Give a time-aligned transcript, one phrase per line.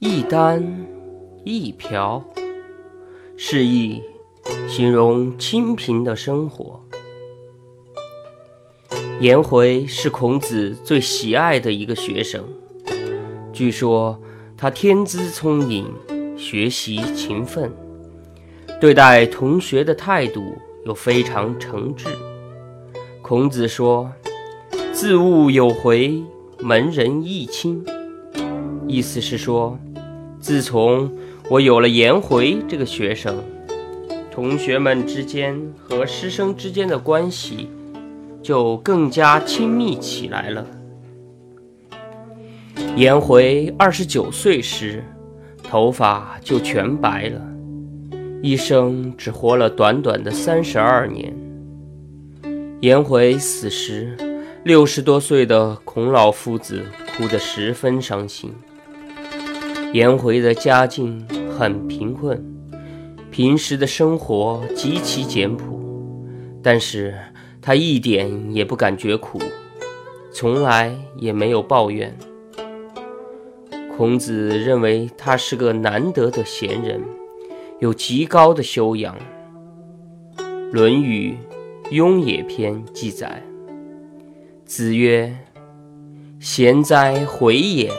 [0.00, 0.86] 一单
[1.42, 2.22] 一瓢，
[3.36, 4.00] 示意
[4.68, 6.80] 形容清贫的生活。
[9.18, 12.44] 颜回是孔子最喜爱的一个学生，
[13.52, 14.22] 据说
[14.56, 15.92] 他天资聪颖，
[16.36, 17.68] 学习勤奋，
[18.80, 20.56] 对待同学的态度
[20.86, 22.06] 又非常诚挚。
[23.20, 24.12] 孔子说
[24.94, 26.22] ：“自物有回，
[26.60, 27.84] 门人亦亲。”
[28.86, 29.76] 意思是说。
[30.40, 31.10] 自从
[31.50, 33.36] 我有了颜回这个学生，
[34.30, 37.68] 同学们之间和师生之间的关系
[38.42, 40.66] 就更加亲密起来了。
[42.96, 45.04] 颜回二十九岁时，
[45.62, 47.40] 头发就全白了，
[48.40, 51.34] 一生只活了短短的三十二年。
[52.80, 54.16] 颜回死时，
[54.64, 56.84] 六十多岁的孔老夫子
[57.16, 58.52] 哭得十分伤心。
[59.94, 62.44] 颜回的家境很贫困，
[63.30, 65.80] 平时的生活极其简朴，
[66.62, 67.14] 但是
[67.62, 69.40] 他一点也不感觉苦，
[70.30, 72.14] 从来也没有抱怨。
[73.96, 77.00] 孔子认为他是个难得的贤人，
[77.80, 79.16] 有极高的修养。
[80.70, 81.34] 《论语·
[81.90, 83.42] 雍也篇》记载
[84.66, 85.34] ：“子曰
[86.38, 87.90] ：‘贤哉，回也！’”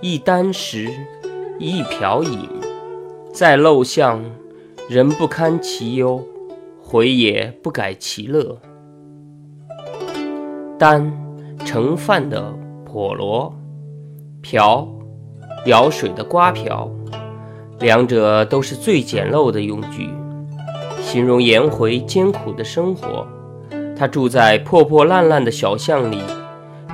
[0.00, 0.88] 一箪食，
[1.58, 2.48] 一瓢饮，
[3.32, 4.22] 在陋巷，
[4.88, 6.22] 人不堪其忧，
[6.80, 8.56] 回也不改其乐。
[10.78, 11.10] 箪，
[11.64, 12.54] 盛饭的
[12.86, 13.52] 笸箩；
[14.40, 14.86] 瓢，
[15.66, 16.88] 舀水的瓜瓢。
[17.80, 20.10] 两者都是最简陋的用具，
[21.02, 23.26] 形容颜回艰苦的生活。
[23.96, 26.20] 他住在破破烂烂的小巷里，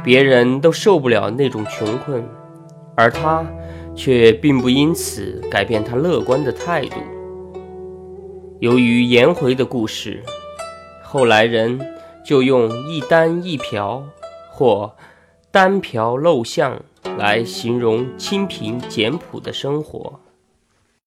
[0.03, 2.25] 别人都受不了那种穷困。
[2.97, 3.45] 而他
[3.95, 6.97] 却并不因此改变他乐观的态度。
[8.61, 10.23] 由于颜回的故事，
[11.03, 11.79] 后来人
[12.25, 14.03] 就用“一箪一瓢”
[14.51, 14.95] 或
[15.51, 16.83] “单瓢陋巷”
[17.19, 20.21] 来形容清贫简朴的生活。